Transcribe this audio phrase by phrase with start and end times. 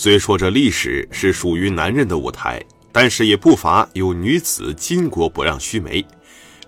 [0.00, 2.62] 虽说这历史是属于男人的舞台，
[2.92, 6.06] 但是也不乏有女子巾帼不让须眉。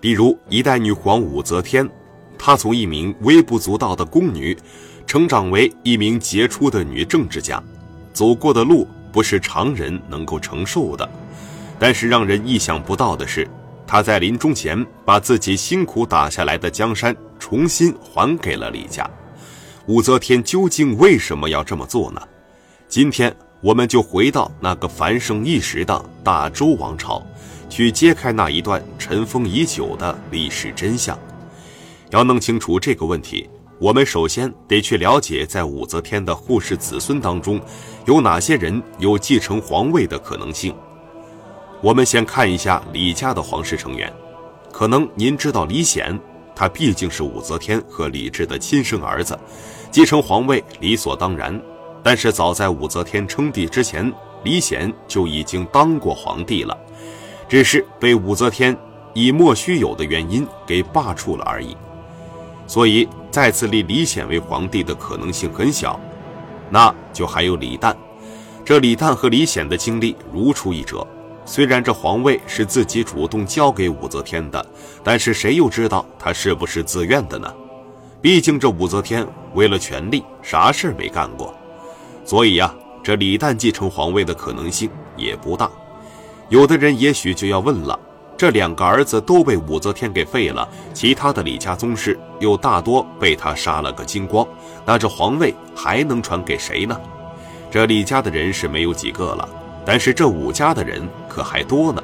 [0.01, 1.89] 例如一代女皇武则天，
[2.37, 4.53] 她从一名微不足道的宫女，
[5.07, 7.63] 成长为一名杰出的女政治家，
[8.11, 11.09] 走过的路不是常人能够承受的。
[11.79, 13.47] 但是让人意想不到的是，
[13.87, 19.09] 她在临终前把自己辛苦打下来的江山重新还给了李家。
[19.85, 22.21] 武则天究竟为什么要这么做呢？
[22.91, 27.25] 今天我们就回到那个繁盛一时的大周王朝，
[27.69, 31.17] 去揭开那一段尘封已久的历史真相。
[32.09, 37.61] 要弄清楚这个问题，我们首先得去了解，在武则天的后世子孙当中，
[38.05, 40.75] 有哪些人有继承皇位的可能性。
[41.79, 44.11] 我们先看一下李家的皇室成员，
[44.69, 46.19] 可能您知道李显，
[46.53, 49.39] 他毕竟是武则天和李治的亲生儿子，
[49.89, 51.57] 继承皇位理所当然。
[52.03, 54.11] 但是早在武则天称帝之前，
[54.43, 56.77] 李显就已经当过皇帝了，
[57.47, 58.75] 只是被武则天
[59.13, 61.77] 以莫须有的原因给罢黜了而已。
[62.65, 65.99] 所以再次立李显为皇帝的可能性很小。
[66.69, 67.93] 那就还有李旦，
[68.63, 71.05] 这李旦和李显的经历如出一辙。
[71.45, 74.65] 虽然这皇位是自己主动交给武则天的，
[75.03, 77.53] 但是谁又知道他是不是自愿的呢？
[78.21, 81.53] 毕竟这武则天为了权力，啥事没干过。
[82.31, 85.69] 所以呀，这李旦继承皇位的可能性也不大。
[86.47, 87.99] 有的人也许就要问了：
[88.37, 94.47] 这两个儿子都被武则天给废了，其他的李家宗室又大多被他杀了个精光，
[94.85, 96.97] 那这皇位还能传给谁呢？
[97.69, 99.49] 这李家的人是没有几个了，
[99.85, 102.01] 但是这武家的人可还多呢。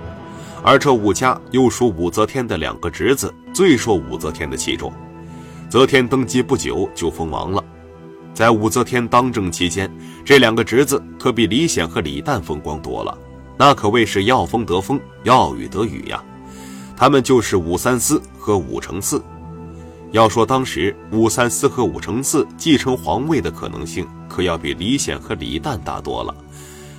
[0.62, 4.92] 而这武家又属武则天的两个侄子，最受武则天的器重。
[5.70, 7.64] 则天登基不久就封王了。
[8.38, 9.92] 在武则天当政期间，
[10.24, 13.18] 这两个侄子可比李显和李旦风光多了，
[13.58, 16.24] 那可谓是要风得风，要雨得雨呀。
[16.96, 19.20] 他们就是武三思和武承嗣。
[20.12, 26.32] 要说当时武三思和武承嗣继承皇位的可能性，可要比李显和李旦大多了。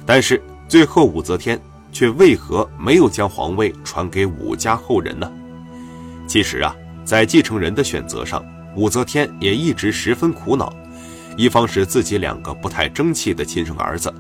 [0.05, 1.57] 但是最后武则天
[1.93, 5.31] 却为何没有将皇位传给武家后人呢？
[6.27, 6.75] 其实啊，
[7.05, 8.45] 在继承人的选择上，
[8.75, 10.75] 武则天也一直十分苦恼。
[11.39, 14.13] 一方是自己两个不太争气的亲生儿子，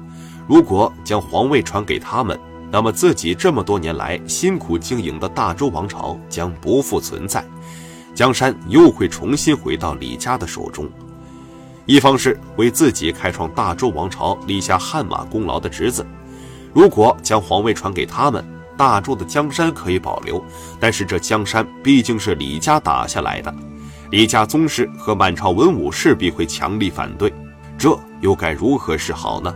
[0.47, 2.39] 如果将皇位传给他们，
[2.71, 7.45] 那么自己这么多年来辛苦经营的大周王朝将不复存在，
[8.15, 10.87] 江山又会重新回到李家的手中；
[11.87, 16.06] 一方是为自己开创大周王朝立下汗马功劳的侄子，
[16.73, 18.45] 如果将皇位传给他们，
[18.77, 20.41] 大周的江山可以保留，
[20.79, 23.53] 但是这江山毕竟是李家打下来的。
[24.11, 27.31] 李家宗室和满朝文武势必会强力反对，
[27.77, 29.55] 这又该如何是好呢？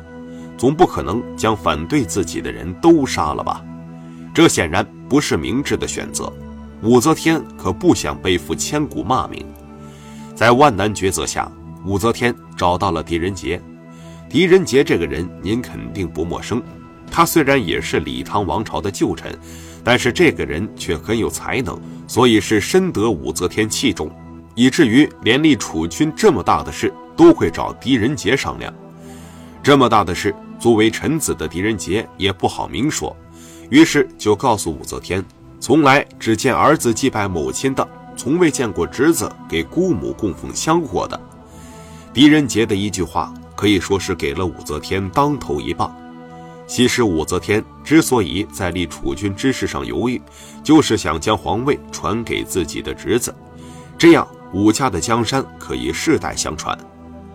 [0.58, 3.64] 总不可能将反对自己的人都杀了吧？
[4.34, 6.30] 这显然不是明智的选择。
[6.82, 9.46] 武则天可不想背负千古骂名，
[10.34, 11.50] 在万难抉择下，
[11.86, 13.60] 武则天找到了狄仁杰。
[14.28, 16.62] 狄仁杰这个人您肯定不陌生，
[17.10, 19.32] 他虽然也是李唐王朝的旧臣，
[19.82, 24.10] 但是这个人却很有才能，所以是深得武则天器重。
[24.54, 28.72] 以至于连立储君这么大的事都会找狄仁杰商量，
[29.62, 33.16] 这么大的事，作为臣子的狄仁杰也不好明说，
[33.70, 35.24] 于是就告诉武则天，
[35.58, 37.86] 从来只见儿子祭拜母亲的，
[38.16, 41.18] 从未见过侄子给姑母供奉香火的。
[42.12, 45.94] 狄仁杰的一句话可以说是给了武则天当头一棒。
[46.66, 50.20] 其实武则天之所以在立储君之事上犹豫，
[50.62, 53.34] 就是想将皇位传给自己的侄子，
[53.96, 54.26] 这样。
[54.52, 56.76] 武家的江山可以世代相传，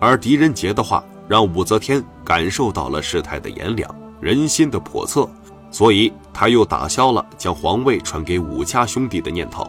[0.00, 5.28] 而狄仁杰的话让武则天感受到了世态的炎凉、人心的叵测，
[5.70, 9.68] 所以他又打消了将皇位传给武家兄弟的念头。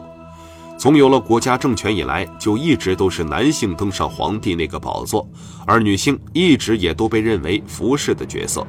[0.78, 5.28] 从有了国家政权以来，就一直都是男性登上皇帝那个宝座，
[5.66, 8.66] 而女性一直也都被认为服侍的角色。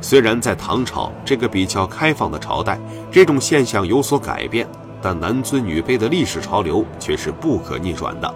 [0.00, 2.80] 虽然在唐朝这个比较开放的朝代，
[3.10, 4.66] 这种现象有所改变。
[5.02, 8.34] 但男尊女卑的历史潮流却是不可逆转的，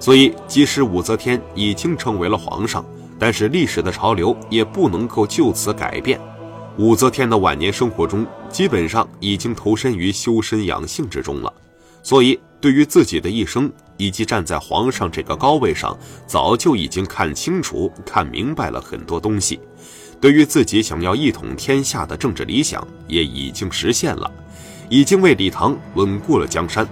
[0.00, 2.84] 所以即使武则天已经成为了皇上，
[3.18, 6.18] 但是历史的潮流也不能够就此改变。
[6.78, 11.52] 武则天的晚年生活中，基本上已经投身于修身养性之中了，
[12.02, 15.96] 所以对于自己的一生以及站在皇上这个高位上，
[16.26, 19.60] 早就已经看清楚、看明白了很多东西，
[20.20, 24.28] 对于自己想要一统天下的政治理想，也已经实现了。
[24.94, 26.88] 已经为李唐稳固了江山，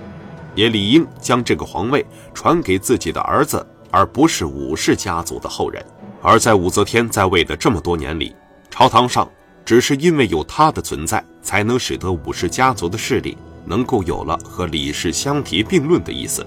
[0.56, 2.04] 也理应将这个皇位
[2.34, 5.80] 传给自己的儿子，而不是武氏家族的后人。
[6.20, 8.34] 而在武则天在位的这么多年里，
[8.68, 9.30] 朝堂上
[9.64, 16.44] 只是因为有她的存在，才能使得武氏家族的势力能够有了和李氏相提并论的意思。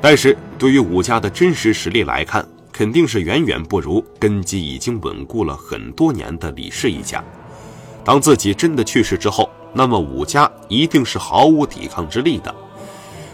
[0.00, 7.20] 但是对于武家的真实实力来看，肯定是远远不如根基已经稳固了很多年的李氏一家。
[8.04, 12.54] 当自己真的去世之后，那么武家一定是毫无抵抗之力的。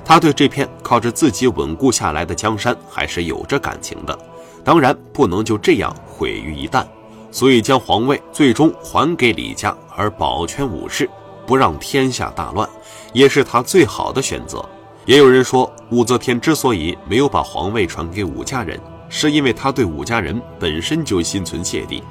[0.04, 4.18] 他对这片靠着自己稳固下来的江山还是有着感情的，
[4.62, 6.84] 当然不能就这样毁于一旦。
[7.30, 11.10] 所以将皇位最终还给李家，而保全武氏，
[11.46, 12.68] 不让天下大乱，
[13.12, 14.64] 也是他最好的选择。
[15.04, 18.78] 也有人说，武则天之所以没有把皇位传给武家人，
[19.08, 22.02] 是因为他对武家人本身就心存芥蒂，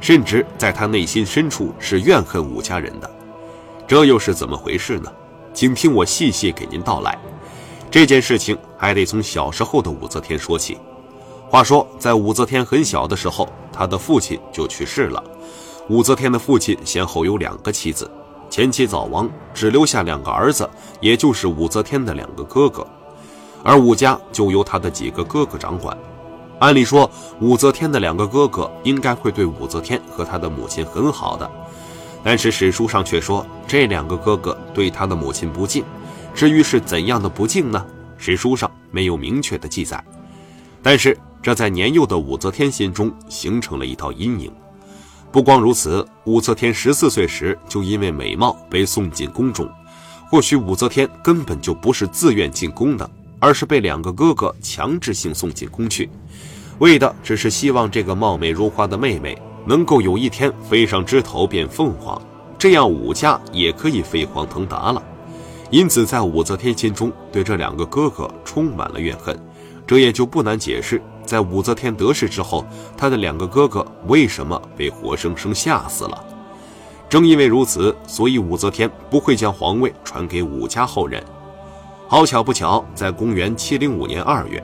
[0.00, 3.10] 甚至在他内心深处是怨恨武家人的。
[3.86, 5.12] 这又是怎么回事呢？
[5.52, 7.18] 请听我细细给您道来。
[7.90, 10.78] 这件事情还得从小时候的武则天说起。
[11.50, 15.22] 话说，在武则天很小的时候，她的父亲就去世了。
[15.88, 18.10] 武则天的父亲先后有两个妻子，
[18.48, 20.68] 前妻早亡，只留下两个儿子，
[21.00, 22.84] 也就是武则天的两个哥哥。
[23.62, 25.96] 而武家就由他的几个哥哥掌管。
[26.58, 27.08] 按理说，
[27.40, 31.48] 武则天的两个哥哥应该会对武则天和他的母亲很好的，
[32.24, 35.84] 但是史书上却说这两个哥哥对他的母亲不敬。
[36.34, 37.86] 至于是怎样的不敬呢？
[38.16, 40.02] 史书上没有明确的记载，
[40.82, 44.50] 但是这在年幼的武则天心中形成了一道阴影。
[45.30, 49.68] 不光如此，武则天十四岁时就因为美貌被送进宫中。
[50.30, 56.08] 或许武则天根本就不是自愿进宫的，而是被两个哥哥强制性送进宫去，
[56.78, 59.36] 为的只是希望这个貌美如花的妹妹
[59.66, 62.20] 能够有一天飞上枝头变凤凰，
[62.58, 65.02] 这样武家也可以飞黄腾达了。
[65.70, 69.36] 因此，在武则天心中，对这两个哥哥充满了怨恨，
[69.86, 72.64] 这也就不难解释，在武则天得势之后，
[72.96, 76.24] 她的两个哥哥为什么被活生生吓死了。
[77.08, 81.22] 正因为如此，所以武则天不会将皇位传给武家后人。
[82.06, 84.62] 好巧不巧，在公元七零五年二月，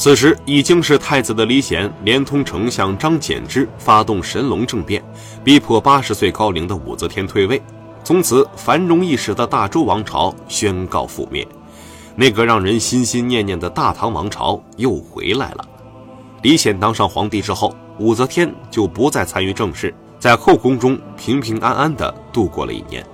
[0.00, 5.04] 此时已经是太子的李显，连同丞相张柬之发动神龙政变，
[5.44, 7.60] 逼迫八十岁高龄的武则天退位。
[8.02, 11.46] 从此，繁荣一时的大周王朝宣告覆灭，
[12.16, 15.68] 那个让人心心念念的大唐王朝又回来了。
[16.40, 23.04] 李显当上皇帝之后，武则天就不再参与政事，在后宫中平平安安地度过了一年。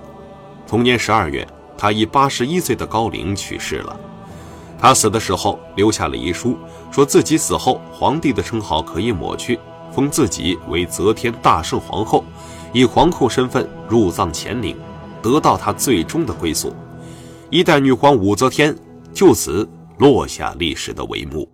[0.65, 1.45] 同年十二月，
[1.77, 3.99] 她以八十一岁的高龄去世了。
[4.79, 6.57] 他死的时候留下了遗书，
[6.91, 9.59] 说自己死后皇帝的称号可以抹去，
[9.91, 12.23] 封自己为则天大圣皇后。
[12.73, 14.75] 以皇后身份入葬乾陵，
[15.21, 16.75] 得到她最终的归宿。
[17.49, 18.75] 一代女皇武则天
[19.13, 21.49] 就此落下历史的帷幕。